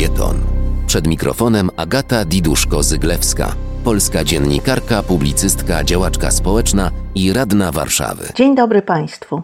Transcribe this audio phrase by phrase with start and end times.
[0.00, 0.36] Felieton.
[0.86, 3.54] Przed mikrofonem Agata Diduszko-Zyglewska,
[3.84, 8.24] polska dziennikarka, publicystka, działaczka społeczna i radna Warszawy.
[8.34, 9.42] Dzień dobry Państwu.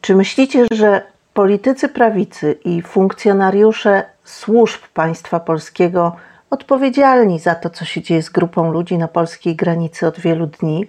[0.00, 1.02] Czy myślicie, że
[1.34, 6.16] politycy prawicy i funkcjonariusze służb państwa polskiego
[6.50, 10.86] odpowiedzialni za to, co się dzieje z grupą ludzi na polskiej granicy od wielu dni,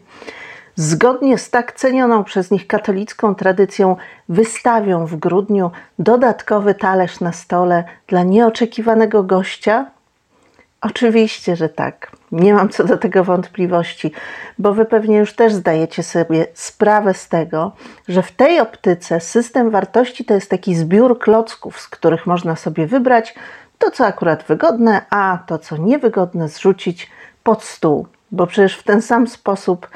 [0.76, 3.96] zgodnie z tak cenioną przez nich katolicką tradycją,
[4.30, 9.86] wystawią w grudniu dodatkowy talerz na stole dla nieoczekiwanego gościa?
[10.82, 12.12] Oczywiście, że tak.
[12.32, 14.12] Nie mam co do tego wątpliwości,
[14.60, 17.72] bo wy pewnie już też zdajecie sobie sprawę z tego,
[18.08, 22.88] że w tej optyce system wartości to jest taki zbiór klocków, z których można sobie
[22.88, 23.36] wybrać
[23.78, 27.12] to, co akurat wygodne, a to, co niewygodne, zrzucić
[27.44, 28.08] pod stół.
[28.32, 29.88] Bo przecież w ten sam sposób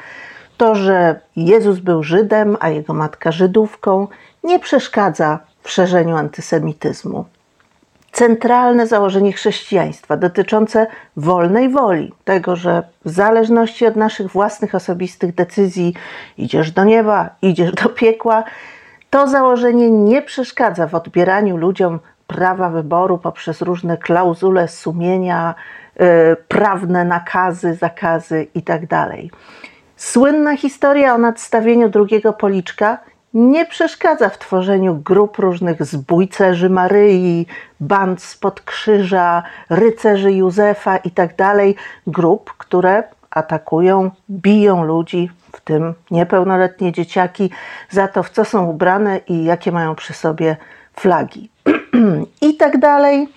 [0.58, 4.06] to, że Jezus był Żydem, a jego matka Żydówką,
[4.44, 7.24] nie przeszkadza w szerzeniu antysemityzmu.
[8.12, 15.94] Centralne założenie chrześcijaństwa dotyczące wolnej woli, tego, że w zależności od naszych własnych osobistych decyzji
[16.38, 18.44] idziesz do nieba, idziesz do piekła,
[19.10, 25.54] to założenie nie przeszkadza w odbieraniu ludziom prawa wyboru poprzez różne klauzule sumienia,
[26.00, 26.06] yy,
[26.48, 29.08] prawne nakazy, zakazy itd.
[29.98, 32.98] Słynna historia o nadstawieniu drugiego policzka
[33.34, 37.46] nie przeszkadza w tworzeniu grup różnych zbójcerzy Maryi,
[37.80, 41.34] band spod krzyża, rycerzy Józefa itd.
[41.34, 41.56] Tak
[42.06, 47.50] grup, które atakują, biją ludzi, w tym niepełnoletnie dzieciaki,
[47.90, 50.56] za to, w co są ubrane i jakie mają przy sobie
[50.94, 51.50] flagi.
[52.48, 53.28] I tak dalej,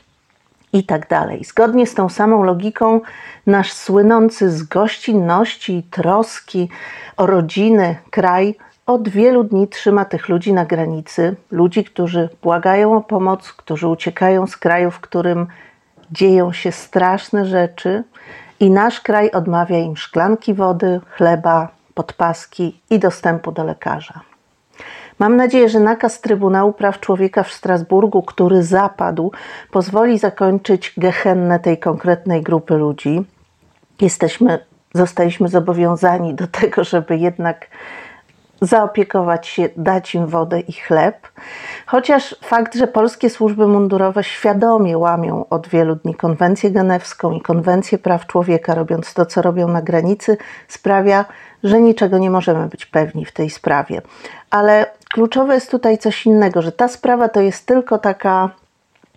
[0.74, 1.44] i tak dalej.
[1.44, 3.02] Zgodnie z tą samą logiką,
[3.48, 6.70] nasz słynący z gościnności i troski
[7.18, 8.56] o rodziny kraj
[8.86, 11.36] od wielu dni trzyma tych ludzi na granicy.
[11.52, 15.48] Ludzi, którzy błagają o pomoc, którzy uciekają z kraju, w którym
[16.12, 18.04] dzieją się straszne rzeczy,
[18.60, 24.31] i nasz kraj odmawia im szklanki wody, chleba, podpaski i dostępu do lekarza.
[25.22, 29.32] Mam nadzieję, że nakaz Trybunału Praw Człowieka w Strasburgu, który zapadł,
[29.72, 33.26] pozwoli zakończyć gehennę tej konkretnej grupy ludzi.
[34.02, 34.60] Jesteśmy,
[34.94, 37.68] zostaliśmy zobowiązani do tego, żeby jednak
[38.62, 41.28] zaopiekować się, dać im wodę i chleb.
[41.86, 47.98] Chociaż fakt, że polskie służby mundurowe świadomie łamią od wielu dni konwencję genewską i konwencję
[47.98, 50.38] praw człowieka, robiąc to, co robią na granicy,
[50.68, 51.26] sprawia,
[51.64, 54.02] że niczego nie możemy być pewni w tej sprawie.
[54.50, 58.50] Ale kluczowe jest tutaj coś innego, że ta sprawa to jest tylko taka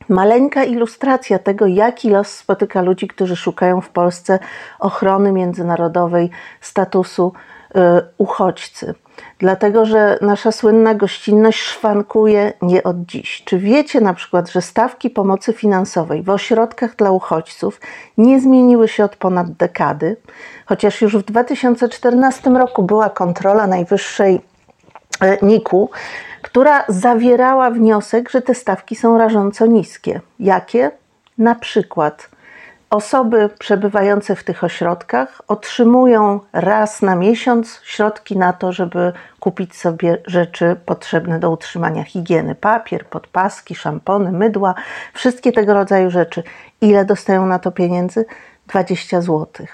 [0.08, 4.38] maleńka ilustracja tego, jaki los spotyka ludzi, którzy szukają w Polsce
[4.78, 7.32] ochrony międzynarodowej, statusu
[7.76, 7.80] y,
[8.18, 8.94] uchodźcy.
[9.38, 13.42] Dlatego, że nasza słynna gościnność szwankuje nie od dziś.
[13.44, 17.80] Czy wiecie na przykład, że stawki pomocy finansowej w ośrodkach dla uchodźców
[18.18, 20.16] nie zmieniły się od ponad dekady?
[20.66, 24.40] Chociaż już w 2014 roku była kontrola Najwyższej
[25.42, 25.90] NIK-u,
[26.42, 30.20] która zawierała wniosek, że te stawki są rażąco niskie.
[30.38, 30.90] Jakie?
[31.38, 32.28] Na przykład
[32.94, 40.18] Osoby przebywające w tych ośrodkach otrzymują raz na miesiąc środki na to, żeby kupić sobie
[40.26, 44.74] rzeczy potrzebne do utrzymania higieny: papier, podpaski, szampony, mydła,
[45.14, 46.42] wszystkie tego rodzaju rzeczy.
[46.80, 48.26] Ile dostają na to pieniędzy?
[48.68, 49.66] 20 zł.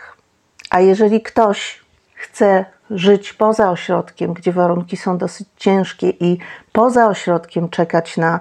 [0.71, 1.80] A jeżeli ktoś
[2.21, 6.39] chce żyć poza ośrodkiem, gdzie warunki są dosyć ciężkie i
[6.73, 8.41] poza ośrodkiem czekać na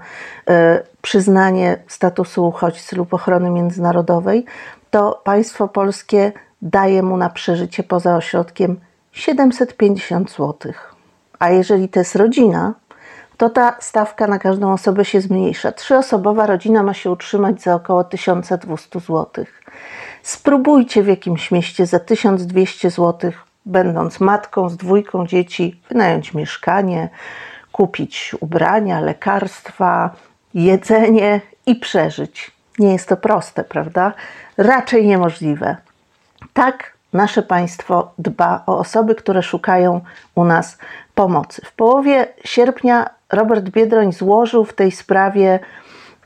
[0.49, 0.53] y,
[1.01, 4.45] przyznanie statusu uchodźcy lub ochrony międzynarodowej,
[4.91, 6.31] to państwo polskie
[6.61, 8.79] daje mu na przeżycie poza ośrodkiem
[9.11, 10.73] 750 zł.
[11.39, 12.73] A jeżeli to jest rodzina,
[13.37, 15.71] to ta stawka na każdą osobę się zmniejsza.
[15.71, 19.45] Trzyosobowa rodzina ma się utrzymać za około 1200 zł.
[20.23, 23.31] Spróbujcie w jakimś mieście za 1200 zł
[23.69, 27.09] będąc matką z dwójką dzieci, wynająć mieszkanie,
[27.71, 30.09] kupić ubrania, lekarstwa,
[30.53, 32.51] jedzenie i przeżyć.
[32.79, 34.13] Nie jest to proste, prawda?
[34.57, 35.77] Raczej niemożliwe.
[36.53, 40.01] Tak nasze państwo dba o osoby, które szukają
[40.35, 40.77] u nas
[41.15, 41.61] pomocy.
[41.65, 45.59] W połowie sierpnia Robert Biedroń złożył w tej sprawie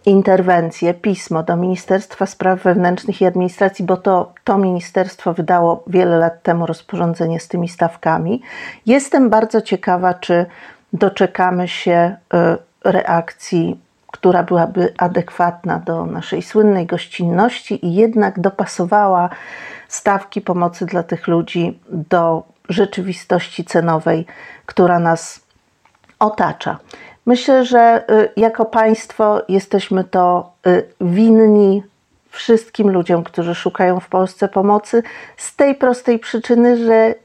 [0.05, 6.43] interwencję, pismo do Ministerstwa Spraw Wewnętrznych i Administracji, bo to, to ministerstwo wydało wiele lat
[6.43, 8.41] temu rozporządzenie z tymi stawkami.
[8.85, 10.45] Jestem bardzo ciekawa, czy
[10.93, 13.79] doczekamy się y, reakcji,
[14.11, 19.29] która byłaby adekwatna do naszej słynnej gościnności i jednak dopasowała
[19.87, 24.25] stawki pomocy dla tych ludzi do rzeczywistości cenowej,
[24.65, 25.41] która nas
[26.19, 26.79] otacza.
[27.25, 31.83] Myślę, że y, jako państwo jesteśmy to y, winni
[32.29, 35.03] wszystkim ludziom, którzy szukają w Polsce pomocy,
[35.37, 37.15] z tej prostej przyczyny, że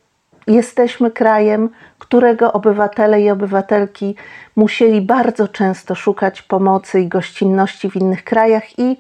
[0.47, 1.69] jesteśmy krajem,
[1.99, 4.15] którego obywatele i obywatelki
[4.56, 8.97] musieli bardzo często szukać pomocy i gościnności w innych krajach i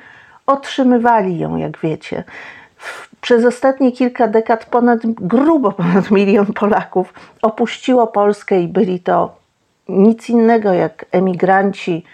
[0.46, 2.24] otrzymywali ją, jak wiecie.
[3.20, 9.37] Przez ostatnie kilka dekad ponad, grubo ponad milion Polaków opuściło Polskę i byli to
[9.88, 12.04] nic innego jak emigranci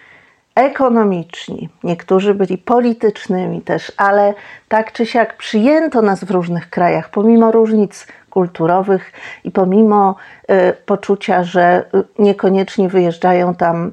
[0.54, 4.34] ekonomiczni, niektórzy byli politycznymi też, ale
[4.68, 9.12] tak czy siak przyjęto nas w różnych krajach, pomimo różnic kulturowych
[9.44, 10.16] i pomimo
[10.50, 13.92] y, poczucia, że y, niekoniecznie wyjeżdżają tam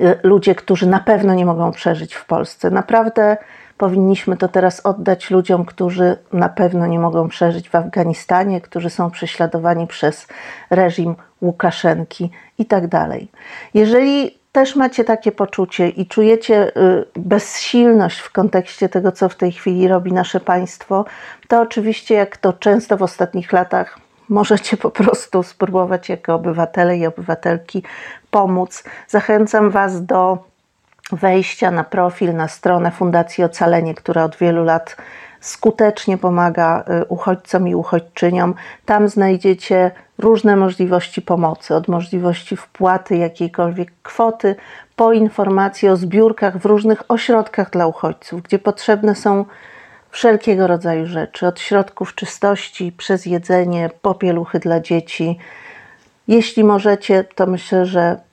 [0.00, 2.70] y, ludzie, którzy na pewno nie mogą przeżyć w Polsce.
[2.70, 3.36] Naprawdę
[3.78, 9.10] powinniśmy to teraz oddać ludziom, którzy na pewno nie mogą przeżyć w Afganistanie, którzy są
[9.10, 10.26] prześladowani przez
[10.70, 13.28] reżim Łukaszenki i tak dalej.
[13.74, 19.52] Jeżeli też macie takie poczucie i czujecie y, bezsilność w kontekście tego, co w tej
[19.52, 21.04] chwili robi nasze państwo,
[21.48, 27.06] to oczywiście, jak to często w ostatnich latach, możecie po prostu spróbować jako obywatele i
[27.06, 27.82] obywatelki
[28.30, 28.84] pomóc.
[29.08, 30.38] Zachęcam Was do
[31.12, 34.96] wejścia na profil, na stronę Fundacji Ocalenie, która od wielu lat
[35.40, 38.54] skutecznie pomaga y, uchodźcom i uchodźczyniom.
[38.84, 44.56] Tam znajdziecie różne możliwości pomocy, od możliwości wpłaty jakiejkolwiek kwoty,
[44.96, 49.44] po informacje o zbiórkach w różnych ośrodkach dla uchodźców, gdzie potrzebne są
[50.10, 55.38] wszelkiego rodzaju rzeczy, od środków czystości, przez jedzenie, popieluchy dla dzieci.
[56.28, 58.25] Jeśli możecie, to myślę, że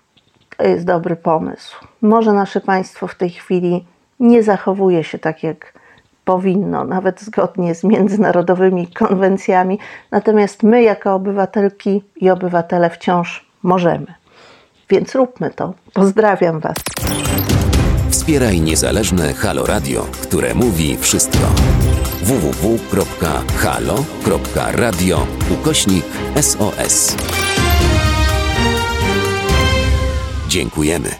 [0.57, 1.85] to jest dobry pomysł.
[2.01, 3.85] Może nasze państwo w tej chwili
[4.19, 5.73] nie zachowuje się tak, jak
[6.25, 9.79] powinno, nawet zgodnie z międzynarodowymi konwencjami,
[10.11, 14.07] natomiast my, jako obywatelki i obywatele, wciąż możemy.
[14.89, 15.73] Więc róbmy to.
[15.93, 16.75] Pozdrawiam Was.
[18.09, 21.47] Wspieraj niezależne Halo Radio, które mówi wszystko.
[22.23, 23.17] www.halo.radio
[25.53, 26.05] ukośnik
[26.41, 27.15] SOS.
[30.53, 31.15] Dziękujemy.